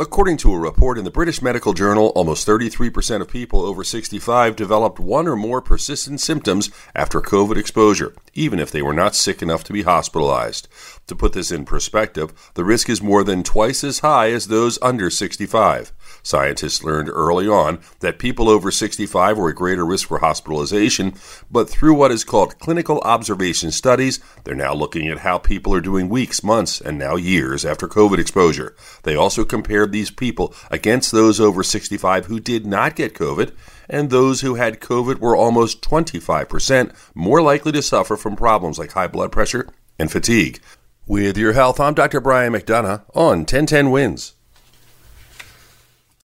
[0.00, 4.56] According to a report in the British Medical Journal, almost 33% of people over 65
[4.56, 9.42] developed one or more persistent symptoms after COVID exposure, even if they were not sick
[9.42, 10.68] enough to be hospitalized.
[11.08, 14.78] To put this in perspective, the risk is more than twice as high as those
[14.80, 15.92] under 65.
[16.22, 21.14] Scientists learned early on that people over 65 were at greater risk for hospitalization,
[21.50, 25.80] but through what is called clinical observation studies, they're now looking at how people are
[25.80, 28.74] doing weeks, months, and now years after COVID exposure.
[29.02, 33.52] They also compared these people against those over 65 who did not get COVID,
[33.88, 38.92] and those who had COVID were almost 25% more likely to suffer from problems like
[38.92, 40.60] high blood pressure and fatigue.
[41.06, 42.20] With your health, I'm Dr.
[42.20, 44.34] Brian McDonough on 1010 Wins.